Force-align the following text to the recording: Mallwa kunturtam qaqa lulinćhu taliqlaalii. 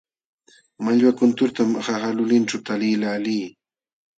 Mallwa 0.83 1.11
kunturtam 1.19 1.69
qaqa 1.85 2.09
lulinćhu 2.17 2.57
taliqlaalii. 2.65 3.45